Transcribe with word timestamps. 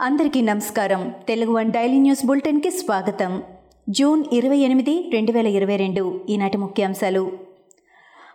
అందరికీ 0.00 0.40
నమస్కారం. 0.40 1.14
Telugu 1.28 1.52
one 1.52 1.72
daily 1.72 1.98
news 1.98 2.26
బులెటిన్కి 2.26 2.70
స్వాగతం. 2.70 3.42
జూన్ 3.88 4.24
ఇరవై 4.32 4.56
ఎనిమిది 4.56 5.10
రెండు 5.12 5.32
వేల 5.32 5.46
ఇరవై 5.46 5.76
రెండు 5.76 6.20
ఈనాటి 6.28 6.58
ముఖ్యాంశాలు. 6.58 7.45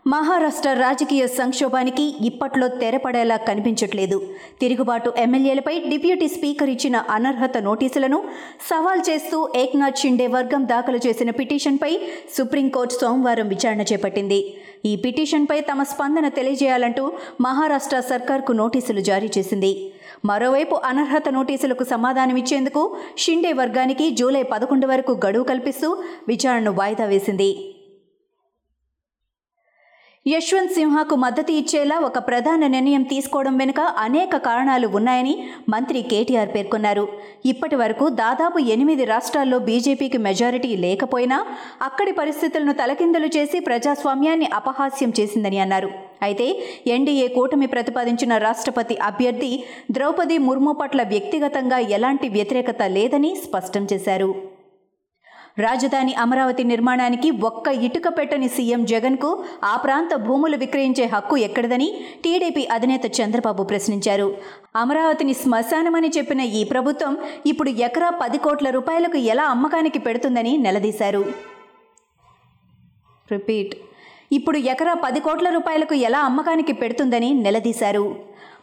మహారాష్ట్ర 0.05 0.69
రాజకీయ 0.73 1.27
సంక్షోభానికి 1.27 2.03
ఇప్పట్లో 2.25 2.67
తెరపడేలా 2.67 3.37
కనిపించట్లేదు. 3.37 4.17
తిరుగుబాటు 4.61 5.13
ఎమ్మెల్యేలపై 5.17 5.83
డిప్యూటీ 5.89 6.27
స్పీకర్ 6.27 6.69
ఇచ్చిన 6.69 6.95
అనర్హత 7.09 7.57
నోటీసులను 7.57 8.23
సవాల్ 8.69 9.01
చేస్తూ 9.09 9.49
ఏక్నాథ్ 9.55 9.97
షిండే 9.97 10.27
వర్గం 10.27 10.63
దాఖలు 10.65 10.99
చేసిన 11.07 11.29
పిటిషన్పై 11.29 11.99
సుప్రీంకోర్టు 12.37 12.93
సోమవారం 12.93 13.47
విచారణ 13.47 13.81
చేపట్టింది. 13.81 14.39
ఈ 14.85 14.95
పిటిషన్పై 14.95 15.61
తమ 15.61 15.83
స్పందన 15.83 16.27
తెలియజేయాలంటూ 16.27 17.11
మహారాష్ట్ర 17.41 17.99
సర్కార్కు 17.99 18.51
నోటీసులు 18.51 18.99
జారీ 18.99 19.29
చేసింది. 19.37 19.91
మరోవైపు 20.25 20.75
అనర్హత 20.75 21.29
నోటీసులకు 21.29 21.83
సమాధానమిచ్చేందుకు 21.83 22.95
షిండే 23.17 23.53
వర్గానికి 23.53 24.09
జూలై 24.09 24.43
పదకొండు 24.43 24.87
వరకు 24.87 25.19
గడువు 25.25 25.43
కల్పిస్తూ 25.43 25.97
విచారణను 26.27 26.71
వాయిదా 26.71 27.05
వేసింది. 27.05 27.51
యశ్వంత్ 30.25 30.73
సిన్హాకు 30.73 31.15
మద్దతు 31.15 31.51
ఇచ్చేలా 31.59 31.95
ఒక 32.07 32.17
ప్రధాన 32.27 32.67
నిర్ణయం 32.73 33.03
తీసుకోవడం 33.03 33.55
వెనుక 33.57 33.81
అనేక 33.97 34.37
కారణాలు 34.47 34.87
ఉన్నాయని 34.97 35.33
మంత్రి 35.69 35.99
కేటీఆర్ 36.11 36.51
పేర్కొన్నారు. 36.55 37.05
ఇప్పటి 37.45 37.75
వరకు 37.75 38.09
దాదాపు 38.09 38.59
ఎనిమిది 38.75 39.05
రాష్ట్రాల్లో 39.05 39.59
బీజేపీకి 39.59 40.17
మెజారిటీ 40.17 40.75
లేకపోయినా 40.75 41.39
అక్కడి 41.81 42.11
పరిస్థితులను 42.11 42.75
తలకిందులు 42.81 43.29
చేసి 43.37 43.59
ప్రజాస్వామ్యాన్ని 43.59 44.49
అపహాస్యం 44.53 45.13
చేసిందని 45.19 45.59
అన్నారు. 45.59 45.91
అయితే 46.21 46.47
ఎన్డీఏ 46.87 47.27
కూటమి 47.27 47.67
ప్రతిపాదించిన 47.67 48.37
రాష్ట్రపతి 48.37 48.97
అభ్యర్థి 49.09 49.53
ద్రౌపది 49.91 50.37
ముర్ము 50.37 50.71
పట్ల 50.71 51.03
వ్యక్తిగతంగా 51.03 51.79
ఎలాంటి 51.97 52.29
వ్యతిరేకత 52.29 52.81
లేదని 52.83 53.33
స్పష్టం 53.45 53.85
చేశారు. 53.93 54.50
రాజధాని 55.59 56.13
అమరావతి 56.13 56.63
నిర్మాణానికి 56.63 57.31
ఒక్క 57.31 57.67
ఇటుక 57.67 58.07
పెట్టని 58.07 58.47
సీఎం 58.49 58.85
జగన్కు 58.85 59.43
ఆ 59.63 59.77
ప్రాంత 59.77 60.15
భూములు 60.15 60.57
విక్రయించే 60.57 61.05
హక్కు 61.05 61.37
ఎక్కడిదని 61.37 62.05
టీడీపీ 62.23 62.65
అధినేత 62.65 63.21
చంద్రబాబు 63.21 63.63
ప్రశ్నించారు. 63.63 64.37
అమరావతిని 64.75 65.33
శ్మశానమని 65.33 66.11
చెప్పిన 66.17 66.41
ఈ 66.41 66.63
ప్రభుత్వం 66.63 67.17
ఇప్పుడు 67.45 67.69
ఎకరా 67.69 68.09
పది 68.09 68.37
కోట్ల 68.37 68.69
రూపాయలకు 68.69 69.17
ఎలా 69.17 69.43
అమ్మకానికి 69.43 69.99
పెడుతుందని 69.99 70.57
నిలదీశారు. 70.57 71.25
రిపీట్. 73.31 73.75
ఇప్పుడు 74.31 74.57
ఎకరా 74.57 74.93
పది 74.93 75.19
కోట్ల 75.19 75.49
రూపాయలకు 75.49 75.93
ఎలా 75.93 76.19
అమ్మకానికి 76.19 76.73
పెడుతుందని 76.73 77.33
నిలదీశారు. 77.33 78.15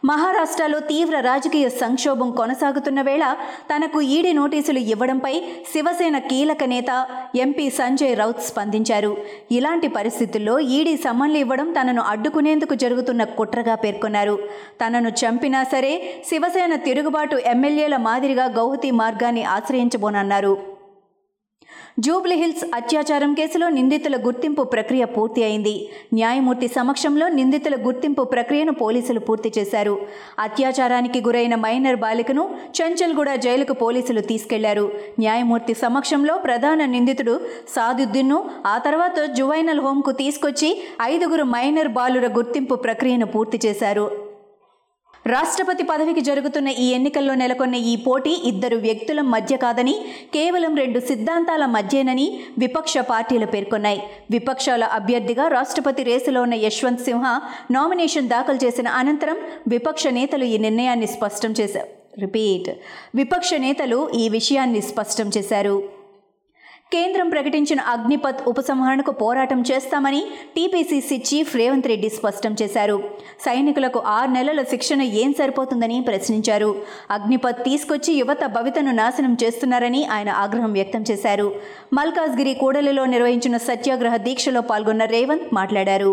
మహారాష్ట్రలో 0.05 0.79
తీవ్ర 0.79 1.19
రాజకీయ 1.19 1.69
సంక్షోభం 1.69 2.31
కొనసాగుతున్న 2.31 3.01
వేళ 3.01 3.35
తనకు 3.73 4.01
ఈడీ 4.01 4.33
నోటీసులు 4.33 4.79
ఇవ్వడంపై 4.79 5.41
శివసేన 5.73 6.17
కీలక 6.17 6.63
నేత 6.63 7.07
ఎంపీ 7.35 7.69
సంజయ్ 7.69 8.17
రౌత్ 8.17 8.41
స్పందించారు. 8.41 9.17
ఇలాంటి 9.51 9.87
పరిస్థితుల్లో 9.87 10.59
ఈడీ 10.59 10.97
సమన్లు 10.97 11.37
ఇవ్వడం 11.37 11.73
తనను 11.73 12.01
అడ్డుకునేందుకు 12.01 12.75
జరుగుతున్న 12.75 13.23
కుట్రగా 13.23 13.75
పేర్కొన్నారు. 13.75 14.39
తనను 14.85 15.09
చంపినా 15.09 15.63
సరే 15.63 16.23
శివసేన 16.29 16.75
తిరుగుబాటు 16.75 17.35
ఎమ్మెల్యేల 17.35 17.97
మాదిరిగా 17.97 18.45
గౌహతి 18.45 18.91
మార్గాన్ని 18.91 19.43
ఆశ్రయించబోనన్నారు. 19.43 20.68
జూబ్లీహిల్స్ 22.05 22.61
అత్యాచారం 22.77 23.31
కేసులో 23.37 23.69
నిందితుల 23.69 24.15
గుర్తింపు 24.25 24.63
ప్రక్రియ 24.73 25.05
పూర్తి 25.05 25.43
అయింది 25.43 25.73
న్యాయమూర్తి 26.13 26.67
సమక్షంలో 26.75 27.25
నిందితుల 27.29 27.75
గుర్తింపు 27.87 28.23
ప్రక్రియను 28.23 28.73
పోలీసులు 28.73 29.19
పూర్తి 29.19 29.49
చేశారు. 29.57 29.95
అత్యాచారానికి 30.39 31.21
గురైన 31.21 31.55
మైనర్ 31.55 31.99
బాలికను 32.05 32.45
చంచల్గూడ 32.79 33.33
జైలుకు 33.33 33.73
పోలీసులు 33.73 34.23
తీసుకెళ్ళారు. 34.31 34.85
న్యాయమూర్తి 35.19 35.73
సమక్షంలో 35.73 36.37
ప్రధాన 36.37 36.85
నిందితుడు 36.85 37.35
సాదుద్దీన్ను 37.75 38.39
ఆ 38.65 38.77
తర్వాత 38.77 39.19
జువైనల్ 39.39 39.85
హోంకు 39.87 40.13
తీసుకొచ్చి 40.23 40.71
ఐదుగురు 41.11 41.43
మైనర్ 41.43 41.93
బాలుర 41.99 42.27
గుర్తింపు 42.39 42.75
ప్రక్రియను 42.75 43.25
పూర్తి 43.25 43.59
చేశారు. 43.67 44.28
రాష్ట్రపతి 45.27 45.83
పదవికి 45.83 46.21
జరుగుతున్న 46.21 46.67
ఈ 46.67 46.91
ఎన్నికల్లో 46.91 47.35
నెలకొన్న 47.35 47.75
ఈ 47.75 47.95
పోటీ 47.95 48.29
ఇద్దరు 48.29 48.77
వ్యక్తుల 48.77 49.21
మధ్య 49.21 49.57
కాదని 49.57 49.93
కేవలం 50.33 50.75
రెండు 50.75 50.99
సిద్ధాంతాల 50.99 51.65
మధ్యేనని 51.65 52.45
విపక్ష 52.57 52.97
పార్టీలు 52.97 53.45
పేర్కొన్నాయి. 53.45 54.01
విపక్షాల 54.31 54.83
అభ్యర్థిగా 54.83 55.47
రాష్ట్రపతి 55.47 56.03
రేసులో 56.03 56.41
ఉన్న 56.41 56.53
యశ్వంత్ 56.53 57.01
సింహ 57.01 57.41
నామినేషన్ 57.71 58.29
దాఖలు 58.29 58.65
చేసిన 58.65 58.87
అనంతరం 58.87 59.37
విపక్ష 59.67 60.07
నేతలు 60.07 60.45
ఈ 60.45 60.57
నిర్ణయాన్ని 60.57 61.07
స్పష్టం 61.07 61.51
చేశారు. 61.51 61.87
రిపీట్. 62.19 62.69
విపక్ష 63.15 63.53
నేతలు 63.53 64.09
ఈ 64.13 64.29
విషయాన్ని 64.29 64.81
స్పష్టం 64.81 65.31
చేశారు. 65.37 65.98
కేంద్రం 66.91 67.29
ప్రకటించిన 67.29 67.81
అగ్నిపత్ 67.81 68.47
ఉపసంహరణకు 68.47 69.11
పోరాటం 69.11 69.63
చేస్తామని 69.71 70.21
టీపీసీసీ 70.55 71.17
చీఫ్ 71.17 71.55
రేవంత్ 71.55 71.87
రెడ్డి 71.87 72.09
స్పష్టం 72.09 72.55
చేశారు. 72.61 73.03
సైనికులకు 73.45 73.99
ఆరు 73.99 74.31
నెలల 74.31 74.63
శిక్షణ 74.63 75.01
ఏం 75.01 75.33
సరిపోతుందని 75.33 76.01
ప్రశ్నించారు. 76.01 76.81
అగ్నిపత్ 77.11 77.63
తీసుకొచ్చి 77.63 78.13
యువత 78.13 78.45
భవితను 78.45 78.91
నాశనం 78.91 79.37
చేస్తున్నారని 79.43 80.05
ఆయన 80.05 80.29
ఆగ్రహం 80.29 80.73
వ్యక్తం 80.73 81.05
చేశారు. 81.11 81.55
మల్కాజ్గిరి 81.93 82.53
కూడలిలో 82.53 83.05
నిర్వహించిన 83.05 83.57
సత్యాగ్రహ 83.57 84.17
దీక్షలో 84.17 84.61
పాల్గొన్న 84.61 85.05
రేవంత్ 85.05 85.53
మాట్లాడారు. 85.53 86.11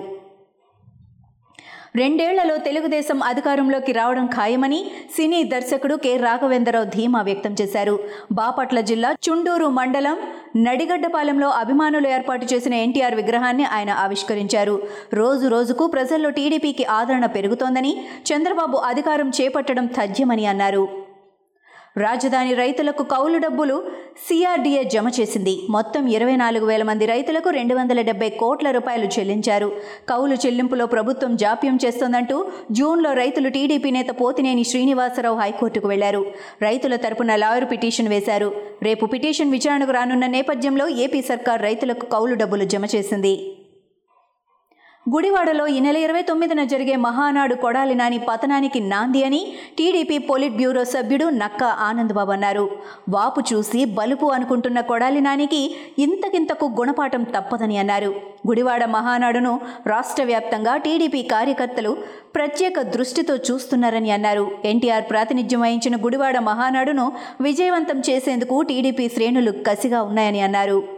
రెండేళ్ళలో 1.96 2.56
తెలుగుదేశం 2.56 3.22
అధికారంలోకి 3.22 3.92
రావడం 3.92 4.26
ఖాయమని 4.26 4.90
సినీ 5.16 5.44
దర్శకుడు 5.44 5.94
కె. 5.94 6.16
రాఘవేంద్రరావు 6.16 6.84
ధీమా 6.84 7.22
వ్యక్తం 7.22 7.54
చేశారు. 7.60 7.98
బాపట్ల 8.32 8.80
జిల్లా 8.80 9.14
చుండూరు 9.26 9.66
మండలం 9.66 10.18
నడిగడ్డపాలెంలో 10.56 11.48
అభిమానులు 11.48 12.08
ఏర్పాటు 12.08 12.54
చేసిన 12.54 12.74
ఎన్టీఆర్ 12.74 13.14
విగ్రహాన్ని 13.14 13.64
ఆయన 13.64 13.90
ఆవిష్కరించారు. 13.90 14.82
రోజు 15.14 15.48
రోజుకు 15.48 15.86
ప్రజల్లో 15.86 16.30
టీడీపీకి 16.30 16.84
ఆదరణ 16.84 17.26
పెరుగుతోందని 17.26 18.06
చంద్రబాబు 18.32 18.76
అధికారం 18.76 19.32
చేపట్టడం 19.40 19.86
తథ్యమని 19.86 20.46
అన్నారు. 20.46 20.88
రాజధాని 21.98 22.54
రైతులకు 22.54 23.02
కౌలు 23.02 23.38
డబ్బులు 23.38 23.84
సిఆర్డీఏ 24.28 24.82
జమ 24.84 25.08
చేసింది. 25.20 25.66
మొత్తం 25.70 26.06
ఇరవై 26.06 26.36
నాలుగు 26.36 26.66
వేల 26.66 26.82
మంది 26.82 27.06
రైతులకు 27.06 27.50
రెండు 27.50 27.74
వందల 27.74 28.00
డెబ్బై 28.00 28.28
కోట్ల 28.30 28.70
రూపాయలు 28.70 29.04
చెల్లించారు. 29.04 29.76
కౌలు 30.08 30.34
చెల్లింపులో 30.34 30.86
ప్రభుత్వం 30.86 31.36
జాప్యం 31.36 31.78
చేస్తోందంటూ 31.84 32.46
జూన్లో 32.70 33.12
రైతులు 33.12 33.48
టీడీపీ 33.48 33.90
నేత 33.90 34.06
పోతినేని 34.20 34.64
శ్రీనివాసరావు 34.64 35.36
హైకోర్టుకు 35.36 35.88
వెళ్ళారు. 35.88 36.26
రైతుల 36.62 36.96
తరపున 36.96 37.36
లాయర్ 37.36 37.64
పిటిషన్ 37.64 38.08
వేశారు. 38.08 38.52
రేపు 38.86 39.04
పిటిషన్ 39.12 39.54
విచారణకు 39.56 39.92
రానున్న 39.96 40.26
నేపథ్యంలో 40.34 40.84
ఏపీ 41.04 41.20
సర్కార్ 41.28 41.60
రైతులకు 41.68 42.04
కౌలు 42.14 42.34
డబ్బులు 42.42 42.64
జమ 42.72 42.84
చేసింది. 42.94 43.34
గుడివాడలో 45.12 45.66
ఈ 45.66 45.80
నెల 45.80 45.96
ఇరవై 45.96 46.22
తొమ్మిదిన 46.22 46.64
జరిగే 46.64 46.96
మహానాడు 46.96 47.54
కొడాలి 47.54 47.94
నాని 47.94 48.18
పతనానికి 48.28 48.80
నాంది 48.92 49.20
అని 49.24 49.54
టీడీపీ 49.78 50.18
పోలిట్ 50.18 50.56
బ్యూరో 50.56 50.84
సభ్యుడు 50.84 51.26
నక్క 51.42 51.64
ఆనందబాబు 51.88 52.32
అన్నారు. 52.32 52.64
వాపు 53.08 53.42
చూసి 53.52 53.84
బలుపు 53.84 54.26
అనుకుంటున్న 54.26 54.80
కొడాలి 54.80 55.20
నానికి 55.20 55.76
ఇంతకింతకు 55.98 56.68
గుణపాఠం 56.80 57.22
తప్పదని 57.36 57.78
అన్నారు. 57.78 58.10
గుడివాడ 58.48 58.84
మహానాడును 58.84 59.60
రాష్ట్ర 59.86 60.24
వ్యాప్తంగా 60.24 60.76
టీడీపీ 60.76 61.22
కార్యకర్తలు 61.22 61.96
ప్రత్యేక 62.34 62.82
దృష్టితో 62.82 63.36
చూస్తున్నారని 63.50 64.10
అన్నారు. 64.10 64.50
ఎన్టీఆర్ 64.64 65.08
ప్రాతినిధ్యం 65.12 65.60
వహించిన 65.60 65.96
గుడివాడ 65.96 66.38
మహానాడును 66.50 67.12
విజయవంతం 67.40 68.00
చేసేందుకు 68.10 68.62
టీడీపీ 68.62 69.08
శ్రేణులు 69.08 69.54
కసిగా 69.70 70.02
ఉన్నాయని 70.02 70.40
అన్నారు. 70.40 70.95